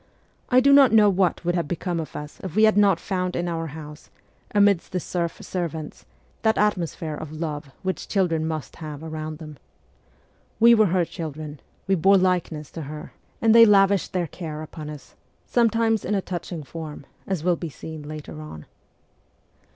I 0.49 0.61
do 0.61 0.73
not 0.73 0.91
know 0.91 1.11
what 1.11 1.45
would 1.45 1.53
have 1.53 1.67
become 1.67 1.99
of 1.99 2.15
us 2.15 2.39
if 2.43 2.55
we 2.55 2.63
had 2.63 2.75
not 2.75 2.99
found 2.99 3.35
in 3.35 3.47
our 3.47 3.67
house, 3.67 4.09
amidst 4.49 4.93
the 4.93 4.99
serf 4.99 5.37
servants, 5.43 6.07
that 6.41 6.57
atmosphere 6.57 7.13
of 7.13 7.31
love 7.31 7.69
which 7.83 8.07
children 8.07 8.47
must 8.47 8.77
have 8.77 9.03
around 9.03 9.37
them. 9.37 9.59
We 10.59 10.73
were 10.73 10.87
her 10.87 11.05
children, 11.05 11.59
we 11.85 11.93
bore 11.93 12.17
likeness 12.17 12.71
to 12.71 12.81
her, 12.81 13.11
If) 13.11 13.11
MEMOIRS 13.11 13.11
OF 13.11 13.11
A 13.11 13.29
REVOLUTIONIST 13.29 13.45
and 13.45 13.55
they 13.55 13.71
lavished 13.71 14.13
their 14.13 14.25
care 14.35 14.61
upon 14.63 14.89
us, 14.89 15.15
sometimes 15.45 16.03
in 16.03 16.15
a 16.15 16.21
touching 16.23 16.63
form, 16.63 17.05
as 17.27 17.43
will 17.43 17.55
be 17.55 17.69
seen 17.69 18.01
later 18.01 18.41
on. 18.41 18.65